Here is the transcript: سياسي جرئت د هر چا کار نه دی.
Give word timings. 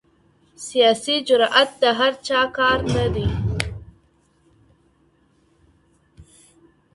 سياسي 0.67 1.15
جرئت 1.27 1.69
د 1.81 1.83
هر 1.99 2.13
چا 2.27 2.41
کار 2.57 2.77
نه 2.95 3.05
دی. 3.15 3.27